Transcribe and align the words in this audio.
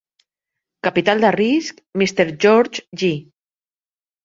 Capital 0.87 1.21
de 1.25 1.31
risc 1.35 1.83
Mr. 2.03 2.27
George 2.47 2.83
J. 3.05 3.13